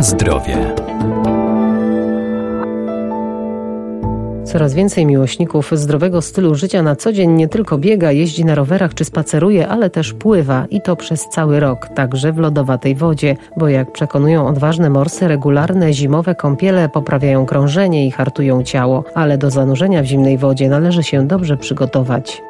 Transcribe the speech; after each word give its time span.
Zdrowie. 0.00 0.74
Coraz 4.44 4.74
więcej 4.74 5.06
miłośników 5.06 5.70
zdrowego 5.72 6.22
stylu 6.22 6.54
życia 6.54 6.82
na 6.82 6.96
co 6.96 7.12
dzień 7.12 7.30
nie 7.30 7.48
tylko 7.48 7.78
biega, 7.78 8.12
jeździ 8.12 8.44
na 8.44 8.54
rowerach 8.54 8.94
czy 8.94 9.04
spaceruje, 9.04 9.68
ale 9.68 9.90
też 9.90 10.12
pływa 10.12 10.66
i 10.70 10.80
to 10.80 10.96
przez 10.96 11.28
cały 11.28 11.60
rok, 11.60 11.88
także 11.94 12.32
w 12.32 12.38
lodowatej 12.38 12.94
wodzie, 12.94 13.36
bo 13.56 13.68
jak 13.68 13.92
przekonują 13.92 14.46
odważne 14.46 14.90
morsy, 14.90 15.28
regularne 15.28 15.92
zimowe 15.92 16.34
kąpiele 16.34 16.88
poprawiają 16.88 17.46
krążenie 17.46 18.06
i 18.06 18.10
hartują 18.10 18.62
ciało, 18.62 19.04
ale 19.14 19.38
do 19.38 19.50
zanurzenia 19.50 20.02
w 20.02 20.06
zimnej 20.06 20.38
wodzie 20.38 20.68
należy 20.68 21.02
się 21.02 21.26
dobrze 21.26 21.56
przygotować. 21.56 22.42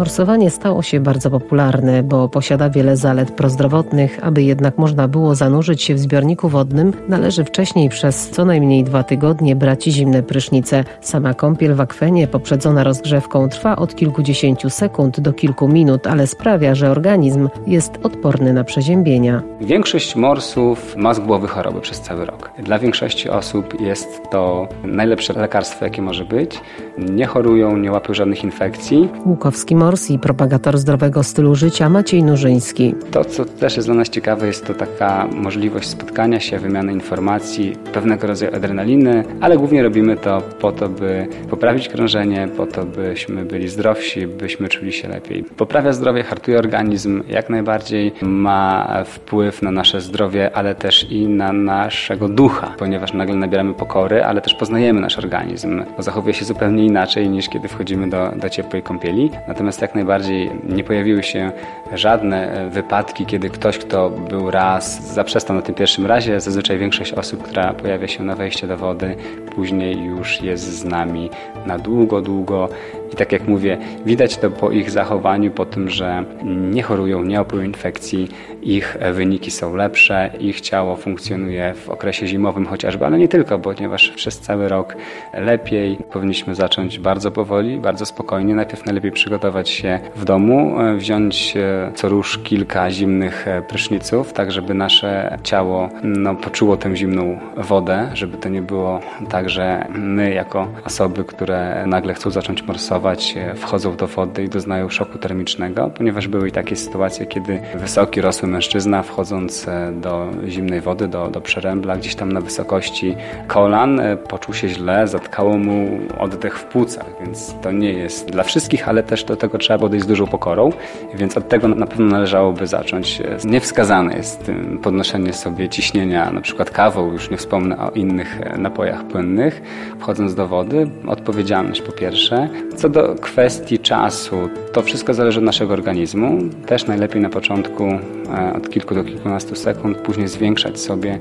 Morsowanie 0.00 0.50
stało 0.50 0.82
się 0.82 1.00
bardzo 1.00 1.30
popularne, 1.30 2.02
bo 2.02 2.28
posiada 2.28 2.70
wiele 2.70 2.96
zalet 2.96 3.30
prozdrowotnych. 3.30 4.18
Aby 4.22 4.42
jednak 4.42 4.78
można 4.78 5.08
było 5.08 5.34
zanurzyć 5.34 5.82
się 5.82 5.94
w 5.94 5.98
zbiorniku 5.98 6.48
wodnym, 6.48 6.92
należy 7.08 7.44
wcześniej 7.44 7.88
przez 7.88 8.30
co 8.30 8.44
najmniej 8.44 8.84
dwa 8.84 9.02
tygodnie 9.02 9.56
brać 9.56 9.84
zimne 9.84 10.22
prysznice. 10.22 10.84
Sama 11.00 11.34
kąpiel 11.34 11.74
w 11.74 11.80
akwenie 11.80 12.26
poprzedzona 12.26 12.84
rozgrzewką 12.84 13.48
trwa 13.48 13.76
od 13.76 13.94
kilkudziesięciu 13.94 14.70
sekund 14.70 15.20
do 15.20 15.32
kilku 15.32 15.68
minut, 15.68 16.06
ale 16.06 16.26
sprawia, 16.26 16.74
że 16.74 16.90
organizm 16.90 17.48
jest 17.66 17.92
odporny 18.02 18.52
na 18.52 18.64
przeziębienia. 18.64 19.42
Większość 19.60 20.16
morsów 20.16 20.96
ma 20.96 21.14
z 21.14 21.20
głowy 21.20 21.48
choroby 21.48 21.80
przez 21.80 22.00
cały 22.00 22.24
rok. 22.24 22.50
Dla 22.58 22.78
większości 22.78 23.30
osób 23.30 23.80
jest 23.80 24.22
to 24.30 24.68
najlepsze 24.84 25.32
lekarstwo, 25.32 25.84
jakie 25.84 26.02
może 26.02 26.24
być. 26.24 26.60
Nie 26.98 27.26
chorują, 27.26 27.76
nie 27.76 27.92
łapią 27.92 28.14
żadnych 28.14 28.44
infekcji. 28.44 29.08
Łukowski 29.26 29.76
Mors 29.90 30.10
i 30.10 30.18
propagator 30.18 30.78
zdrowego 30.78 31.22
stylu 31.22 31.54
życia 31.54 31.88
Maciej 31.88 32.22
Nurzyński. 32.22 32.94
To, 33.10 33.24
co 33.24 33.44
też 33.44 33.76
jest 33.76 33.88
dla 33.88 33.94
nas 33.94 34.08
ciekawe, 34.08 34.46
jest 34.46 34.66
to 34.66 34.74
taka 34.74 35.26
możliwość 35.26 35.88
spotkania 35.88 36.40
się, 36.40 36.58
wymiany 36.58 36.92
informacji, 36.92 37.76
pewnego 37.92 38.26
rodzaju 38.26 38.54
adrenaliny, 38.54 39.24
ale 39.40 39.56
głównie 39.56 39.82
robimy 39.82 40.16
to 40.16 40.42
po 40.60 40.72
to, 40.72 40.88
by 40.88 41.26
poprawić 41.50 41.88
krążenie, 41.88 42.48
po 42.56 42.66
to, 42.66 42.84
byśmy 42.84 43.44
byli 43.44 43.68
zdrowsi, 43.68 44.26
byśmy 44.26 44.68
czuli 44.68 44.92
się 44.92 45.08
lepiej. 45.08 45.44
Poprawia 45.44 45.92
zdrowie, 45.92 46.22
hartuje 46.22 46.58
organizm, 46.58 47.22
jak 47.28 47.50
najbardziej 47.50 48.12
ma 48.22 48.88
wpływ 49.06 49.62
na 49.62 49.70
nasze 49.70 50.00
zdrowie, 50.00 50.50
ale 50.56 50.74
też 50.74 51.10
i 51.10 51.28
na 51.28 51.52
naszego 51.52 52.28
ducha, 52.28 52.74
ponieważ 52.78 53.12
nagle 53.12 53.34
nabieramy 53.34 53.74
pokory, 53.74 54.24
ale 54.24 54.40
też 54.40 54.54
poznajemy 54.54 55.00
nasz 55.00 55.18
organizm, 55.18 55.82
bo 55.96 56.02
zachowuje 56.02 56.34
się 56.34 56.44
zupełnie 56.44 56.86
inaczej 56.86 57.30
niż 57.30 57.48
kiedy 57.48 57.68
wchodzimy 57.68 58.10
do, 58.10 58.32
do 58.36 58.48
ciepłej 58.48 58.82
kąpieli. 58.82 59.30
Natomiast 59.48 59.79
jak 59.82 59.94
najbardziej 59.94 60.50
nie 60.68 60.84
pojawiły 60.84 61.22
się 61.22 61.52
żadne 61.92 62.52
e, 62.52 62.70
wypadki, 62.70 63.26
kiedy 63.26 63.50
ktoś, 63.50 63.78
kto 63.78 64.10
był 64.10 64.50
raz, 64.50 65.14
zaprzestał 65.14 65.56
na 65.56 65.62
tym 65.62 65.74
pierwszym 65.74 66.06
razie. 66.06 66.40
Zazwyczaj 66.40 66.78
większość 66.78 67.12
osób, 67.12 67.42
która 67.42 67.74
pojawia 67.74 68.08
się 68.08 68.24
na 68.24 68.36
wejście 68.36 68.66
do 68.66 68.76
wody, 68.76 69.16
później 69.54 70.04
już 70.04 70.42
jest 70.42 70.64
z 70.64 70.84
nami 70.84 71.30
na 71.66 71.78
długo, 71.78 72.22
długo. 72.22 72.68
I 73.12 73.16
tak 73.16 73.32
jak 73.32 73.48
mówię, 73.48 73.78
widać 74.06 74.36
to 74.36 74.50
po 74.50 74.70
ich 74.70 74.90
zachowaniu, 74.90 75.50
po 75.50 75.66
tym, 75.66 75.90
że 75.90 76.24
nie 76.44 76.82
chorują, 76.82 77.24
nie 77.24 77.38
łapią 77.38 77.60
infekcji, 77.60 78.28
ich 78.62 78.96
wyniki 79.12 79.50
są 79.50 79.76
lepsze, 79.76 80.30
ich 80.40 80.60
ciało 80.60 80.96
funkcjonuje 80.96 81.74
w 81.74 81.88
okresie 81.88 82.26
zimowym 82.26 82.66
chociażby, 82.66 83.06
ale 83.06 83.18
nie 83.18 83.28
tylko, 83.28 83.58
ponieważ 83.58 84.08
przez 84.08 84.38
cały 84.38 84.68
rok 84.68 84.96
lepiej 85.34 85.96
powinniśmy 86.12 86.54
zacząć 86.54 86.98
bardzo 86.98 87.30
powoli, 87.30 87.78
bardzo 87.78 88.06
spokojnie. 88.06 88.54
Najpierw 88.54 88.84
najlepiej 88.84 89.12
przygotować 89.12 89.68
się 89.68 90.00
w 90.16 90.24
domu, 90.24 90.76
wziąć 90.96 91.56
e, 91.56 91.92
co 91.94 92.08
róż 92.08 92.38
kilka 92.38 92.90
zimnych 92.90 93.48
e, 93.48 93.62
pryszniców, 93.62 94.32
tak 94.32 94.52
żeby 94.52 94.74
nasze 94.74 95.38
ciało 95.42 95.88
no, 96.02 96.34
poczuło 96.34 96.76
tę 96.76 96.96
zimną 96.96 97.38
wodę, 97.56 98.10
żeby 98.14 98.36
to 98.36 98.48
nie 98.48 98.62
było 98.62 99.00
tak, 99.28 99.50
że 99.50 99.86
my 99.94 100.34
jako 100.34 100.68
osoby, 100.84 101.24
które 101.24 101.84
nagle 101.86 102.14
chcą 102.14 102.30
zacząć 102.30 102.62
morsować, 102.62 102.99
e, 103.36 103.54
wchodzą 103.54 103.96
do 103.96 104.06
wody 104.06 104.44
i 104.44 104.48
doznają 104.48 104.88
szoku 104.88 105.18
termicznego, 105.18 105.90
ponieważ 105.96 106.28
były 106.28 106.48
i 106.48 106.52
takie 106.52 106.76
sytuacje, 106.76 107.26
kiedy 107.26 107.60
wysoki, 107.74 108.20
rosły 108.20 108.48
mężczyzna 108.48 109.02
wchodząc 109.02 109.66
do 109.92 110.30
zimnej 110.48 110.80
wody, 110.80 111.08
do, 111.08 111.28
do 111.28 111.40
przerębla, 111.40 111.96
gdzieś 111.96 112.14
tam 112.14 112.32
na 112.32 112.40
wysokości 112.40 113.16
kolan, 113.46 114.00
poczuł 114.28 114.54
się 114.54 114.68
źle, 114.68 115.08
zatkało 115.08 115.58
mu 115.58 115.98
oddech 116.18 116.58
w 116.58 116.64
płucach, 116.64 117.06
więc 117.20 117.54
to 117.62 117.72
nie 117.72 117.92
jest 117.92 118.30
dla 118.30 118.42
wszystkich, 118.42 118.88
ale 118.88 119.02
też 119.02 119.24
do 119.24 119.36
tego 119.36 119.58
trzeba 119.58 119.78
podejść 119.78 120.04
z 120.04 120.08
dużą 120.08 120.26
pokorą, 120.26 120.70
więc 121.14 121.36
od 121.36 121.48
tego 121.48 121.68
na 121.68 121.86
pewno 121.86 122.06
należałoby 122.06 122.66
zacząć. 122.66 123.22
Niewskazane 123.44 124.16
jest 124.16 124.50
podnoszenie 124.82 125.32
sobie 125.32 125.68
ciśnienia, 125.68 126.32
na 126.32 126.40
przykład 126.40 126.70
kawą, 126.70 127.12
już 127.12 127.30
nie 127.30 127.36
wspomnę 127.36 127.78
o 127.78 127.90
innych 127.90 128.40
napojach 128.58 129.04
płynnych, 129.04 129.62
wchodząc 129.98 130.34
do 130.34 130.46
wody. 130.48 130.90
Odpowiedzialność 131.06 131.82
po 131.82 131.92
pierwsze. 131.92 132.48
Co 132.76 132.88
do 132.90 133.14
kwestii 133.14 133.78
czasu, 133.78 134.48
to 134.72 134.82
wszystko 134.82 135.14
zależy 135.14 135.38
od 135.38 135.44
naszego 135.44 135.72
organizmu. 135.72 136.38
Też 136.66 136.86
najlepiej 136.86 137.22
na 137.22 137.28
początku 137.28 137.84
e, 137.84 138.52
od 138.56 138.70
kilku 138.70 138.94
do 138.94 139.04
kilkunastu 139.04 139.54
sekund, 139.54 139.98
później 139.98 140.28
zwiększać 140.28 140.80
sobie 140.80 141.18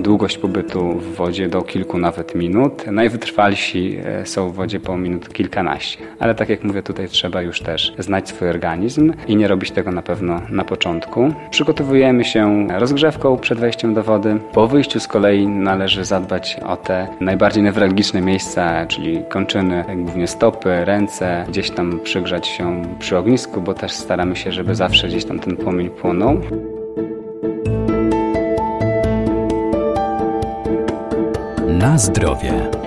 długość 0.00 0.38
pobytu 0.38 0.98
w 0.98 1.14
wodzie 1.14 1.48
do 1.48 1.62
kilku 1.62 1.98
nawet 1.98 2.34
minut. 2.34 2.86
Najwytrwalsi 2.86 3.98
e, 4.04 4.26
są 4.26 4.50
w 4.50 4.54
wodzie 4.54 4.80
po 4.80 4.96
minut 4.96 5.32
kilkanaście. 5.32 5.98
Ale 6.18 6.34
tak 6.34 6.48
jak 6.48 6.64
mówię, 6.64 6.82
tutaj 6.82 7.08
trzeba 7.08 7.42
już 7.42 7.60
też 7.60 7.92
znać 7.98 8.28
swój 8.28 8.48
organizm 8.48 9.12
i 9.28 9.36
nie 9.36 9.48
robić 9.48 9.70
tego 9.70 9.92
na 9.92 10.02
pewno 10.02 10.40
na 10.50 10.64
początku. 10.64 11.34
Przygotowujemy 11.50 12.24
się 12.24 12.68
rozgrzewką 12.78 13.36
przed 13.36 13.58
wejściem 13.58 13.94
do 13.94 14.02
wody. 14.02 14.36
Po 14.52 14.66
wyjściu 14.68 15.00
z 15.00 15.08
kolei 15.08 15.46
należy 15.46 16.04
zadbać 16.04 16.60
o 16.66 16.76
te 16.76 17.08
najbardziej 17.20 17.62
newralgiczne 17.62 18.20
miejsca, 18.20 18.86
czyli 18.86 19.22
kończyny, 19.28 19.84
głównie 19.96 20.26
stopy, 20.26 20.84
ręce, 20.84 21.07
gdzieś 21.48 21.70
tam 21.70 22.00
przygrzać 22.00 22.48
się 22.48 22.82
przy 22.98 23.16
ognisku, 23.16 23.60
bo 23.60 23.74
też 23.74 23.92
staramy 23.92 24.36
się, 24.36 24.52
żeby 24.52 24.74
zawsze 24.74 25.08
gdzieś 25.08 25.24
tam 25.24 25.38
ten 25.38 25.56
płomień 25.56 25.90
płonął. 25.90 26.40
Na 31.68 31.98
zdrowie. 31.98 32.77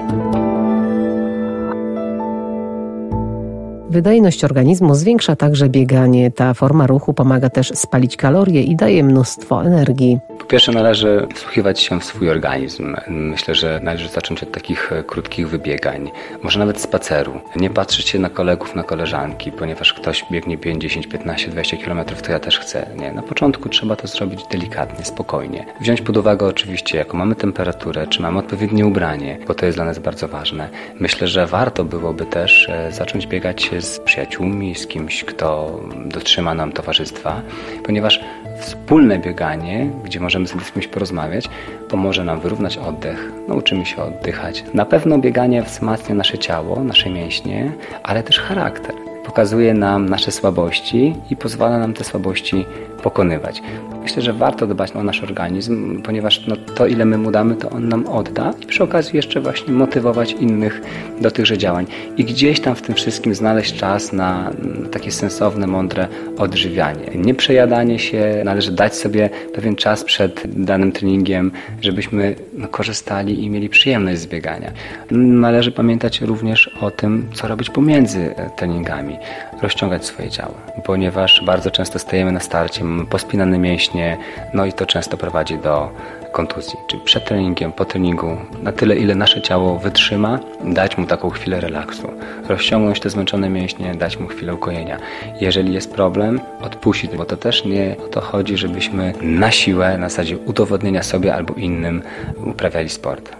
Wydajność 3.91 4.43
organizmu 4.43 4.95
zwiększa 4.95 5.35
także 5.35 5.69
bieganie. 5.69 6.31
Ta 6.31 6.53
forma 6.53 6.87
ruchu 6.87 7.13
pomaga 7.13 7.49
też 7.49 7.71
spalić 7.75 8.17
kalorie 8.17 8.63
i 8.63 8.75
daje 8.75 9.03
mnóstwo 9.03 9.65
energii. 9.65 10.19
Po 10.39 10.45
pierwsze 10.45 10.71
należy 10.71 11.27
wsłuchiwać 11.35 11.79
się 11.79 11.99
w 11.99 12.03
swój 12.03 12.29
organizm. 12.29 12.95
Myślę, 13.07 13.55
że 13.55 13.79
należy 13.83 14.07
zacząć 14.07 14.43
od 14.43 14.51
takich 14.51 14.91
e, 14.91 15.03
krótkich 15.03 15.49
wybiegań, 15.49 16.11
może 16.43 16.59
nawet 16.59 16.81
spaceru. 16.81 17.33
Nie 17.55 17.69
patrzeć 17.69 18.09
się 18.09 18.19
na 18.19 18.29
kolegów, 18.29 18.75
na 18.75 18.83
koleżanki, 18.83 19.51
ponieważ 19.51 19.93
ktoś 19.93 20.25
biegnie 20.31 20.57
5, 20.57 20.81
10, 20.81 21.07
15, 21.07 21.51
20 21.51 21.77
km, 21.77 22.05
to 22.23 22.31
ja 22.31 22.39
też 22.39 22.59
chcę. 22.59 22.85
Nie, 22.97 23.11
na 23.11 23.21
początku 23.21 23.69
trzeba 23.69 23.95
to 23.95 24.07
zrobić 24.07 24.41
delikatnie, 24.51 25.05
spokojnie. 25.05 25.65
Wziąć 25.81 26.01
pod 26.01 26.17
uwagę 26.17 26.45
oczywiście, 26.45 26.97
jaką 26.97 27.17
mamy 27.17 27.35
temperaturę, 27.35 28.07
czy 28.07 28.21
mamy 28.21 28.39
odpowiednie 28.39 28.85
ubranie, 28.85 29.37
bo 29.47 29.53
to 29.53 29.65
jest 29.65 29.77
dla 29.77 29.85
nas 29.85 29.99
bardzo 29.99 30.27
ważne. 30.27 30.69
Myślę, 30.99 31.27
że 31.27 31.47
warto 31.47 31.83
byłoby 31.83 32.25
też 32.25 32.69
e, 32.69 32.91
zacząć 32.91 33.27
biegać 33.27 33.69
z 33.81 33.99
przyjaciółmi, 33.99 34.75
z 34.75 34.87
kimś, 34.87 35.23
kto 35.23 35.79
dotrzyma 36.05 36.53
nam 36.53 36.71
towarzystwa, 36.71 37.41
ponieważ 37.83 38.19
wspólne 38.59 39.19
bieganie, 39.19 39.89
gdzie 40.03 40.19
możemy 40.19 40.47
z 40.47 40.71
kimś 40.71 40.87
porozmawiać, 40.87 41.49
pomoże 41.89 42.23
nam 42.23 42.39
wyrównać 42.39 42.77
oddech, 42.77 43.31
nauczymy 43.47 43.85
się 43.85 44.03
oddychać. 44.03 44.63
Na 44.73 44.85
pewno 44.85 45.17
bieganie 45.17 45.63
wzmacnia 45.63 46.15
nasze 46.15 46.37
ciało, 46.37 46.83
nasze 46.83 47.09
mięśnie, 47.09 47.71
ale 48.03 48.23
też 48.23 48.39
charakter. 48.39 49.10
Pokazuje 49.25 49.73
nam 49.73 50.09
nasze 50.09 50.31
słabości 50.31 51.15
i 51.29 51.35
pozwala 51.35 51.79
nam 51.79 51.93
te 51.93 52.03
słabości 52.03 52.65
pokonywać. 53.03 53.61
Myślę, 54.03 54.21
że 54.21 54.33
warto 54.33 54.67
dbać 54.67 54.91
o 54.91 55.03
nasz 55.03 55.23
organizm, 55.23 56.01
ponieważ 56.01 56.47
no, 56.47 56.55
to, 56.55 56.87
ile 56.87 57.05
my 57.05 57.17
mu 57.17 57.31
damy, 57.31 57.55
to 57.55 57.69
on 57.69 57.87
nam 57.87 58.07
odda 58.07 58.53
i 58.61 58.65
przy 58.65 58.83
okazji 58.83 59.15
jeszcze 59.15 59.41
właśnie 59.41 59.73
motywować 59.73 60.31
innych 60.31 60.81
do 61.21 61.31
tychże 61.31 61.57
działań. 61.57 61.85
I 62.17 62.25
gdzieś 62.25 62.59
tam 62.59 62.75
w 62.75 62.81
tym 62.81 62.95
wszystkim 62.95 63.35
znaleźć 63.35 63.73
czas 63.73 64.13
na 64.13 64.51
takie 64.91 65.11
sensowne, 65.11 65.67
mądre 65.67 66.07
odżywianie. 66.37 67.05
Nie 67.15 67.33
przejadanie 67.33 67.99
się, 67.99 68.41
należy 68.45 68.71
dać 68.71 68.95
sobie 68.95 69.29
pewien 69.53 69.75
czas 69.75 70.03
przed 70.03 70.63
danym 70.63 70.91
treningiem, 70.91 71.51
żebyśmy 71.81 72.35
no, 72.53 72.67
korzystali 72.67 73.43
i 73.43 73.49
mieli 73.49 73.69
przyjemność 73.69 74.19
z 74.19 74.27
biegania. 74.27 74.71
Należy 75.11 75.71
pamiętać 75.71 76.21
również 76.21 76.67
o 76.81 76.91
tym, 76.91 77.27
co 77.33 77.47
robić 77.47 77.69
pomiędzy 77.69 78.35
treningami. 78.57 79.17
Rozciągać 79.61 80.05
swoje 80.05 80.29
ciało, 80.29 80.53
ponieważ 80.83 81.41
bardzo 81.45 81.71
często 81.71 81.99
stajemy 81.99 82.31
na 82.31 82.39
starcie, 82.39 82.83
mamy 82.83 83.05
pospinane 83.05 83.59
mięśnie, 83.59 84.17
no 84.53 84.65
i 84.65 84.73
to 84.73 84.85
często 84.85 85.17
prowadzi 85.17 85.57
do 85.57 85.89
kontuzji. 86.31 86.79
Czyli 86.87 87.03
przed 87.03 87.25
treningiem, 87.25 87.71
po 87.71 87.85
treningu, 87.85 88.37
na 88.63 88.71
tyle 88.71 88.95
ile 88.95 89.15
nasze 89.15 89.41
ciało 89.41 89.79
wytrzyma, 89.79 90.39
dać 90.63 90.97
mu 90.97 91.05
taką 91.05 91.29
chwilę 91.29 91.61
relaksu. 91.61 92.11
Rozciągnąć 92.47 92.99
te 92.99 93.09
zmęczone 93.09 93.49
mięśnie, 93.49 93.95
dać 93.95 94.19
mu 94.19 94.27
chwilę 94.27 94.53
ukojenia. 94.53 94.97
Jeżeli 95.41 95.73
jest 95.73 95.93
problem, 95.93 96.41
odpuścić, 96.61 97.11
bo 97.17 97.25
to 97.25 97.37
też 97.37 97.65
nie 97.65 97.95
o 98.05 98.07
to 98.07 98.21
chodzi, 98.21 98.57
żebyśmy 98.57 99.13
na 99.21 99.51
siłę, 99.51 99.97
na 99.97 100.09
zasadzie 100.09 100.37
udowodnienia 100.37 101.03
sobie 101.03 101.35
albo 101.35 101.53
innym 101.53 102.01
uprawiali 102.45 102.89
sport. 102.89 103.31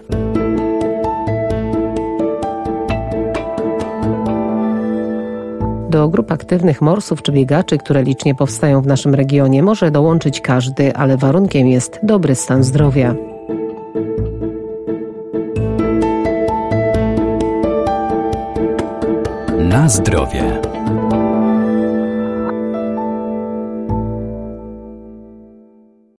Do 5.91 6.09
grup 6.09 6.31
aktywnych 6.31 6.81
morsów 6.81 7.21
czy 7.21 7.31
biegaczy, 7.31 7.77
które 7.77 8.03
licznie 8.03 8.35
powstają 8.35 8.81
w 8.81 8.87
naszym 8.87 9.15
regionie, 9.15 9.63
może 9.63 9.91
dołączyć 9.91 10.41
każdy, 10.41 10.95
ale 10.95 11.17
warunkiem 11.17 11.67
jest 11.67 11.99
dobry 12.03 12.35
stan 12.35 12.63
zdrowia. 12.63 13.15
Na 19.59 19.89
zdrowie. 19.89 20.70